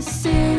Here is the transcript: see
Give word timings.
see 0.00 0.49